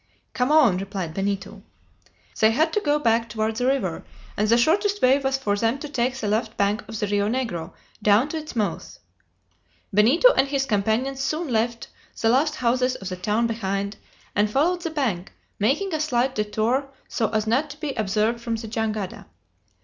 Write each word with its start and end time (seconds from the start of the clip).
"Come 0.33 0.51
on!" 0.51 0.77
replied 0.79 1.13
Benito. 1.13 1.61
They 2.39 2.49
had 2.49 2.73
to 2.73 2.79
go 2.81 2.97
back 2.97 3.29
toward 3.29 3.57
the 3.57 3.67
river, 3.67 4.03
and 4.35 4.47
the 4.49 4.57
shortest 4.57 4.99
way 4.99 5.19
was 5.19 5.37
for 5.37 5.55
them 5.55 5.77
to 5.77 5.87
take 5.87 6.15
the 6.17 6.27
left 6.27 6.57
bank 6.57 6.83
of 6.87 6.97
the 6.99 7.05
Rio 7.05 7.29
Negro, 7.29 7.73
down 8.01 8.27
to 8.29 8.37
its 8.37 8.55
mouth. 8.55 8.97
Benito 9.93 10.33
and 10.33 10.47
his 10.47 10.65
companions 10.65 11.19
soon 11.21 11.49
left 11.49 11.87
the 12.19 12.29
last 12.29 12.55
houses 12.55 12.95
of 12.95 13.09
the 13.09 13.15
town 13.15 13.45
behind, 13.45 13.97
and 14.35 14.49
followed 14.49 14.81
the 14.81 14.89
bank, 14.89 15.33
making 15.59 15.93
a 15.93 15.99
slight 15.99 16.33
detour 16.33 16.89
so 17.07 17.29
as 17.29 17.45
not 17.45 17.69
to 17.69 17.79
be 17.79 17.93
observed 17.93 18.41
from 18.41 18.55
the 18.55 18.67
jangada. 18.67 19.27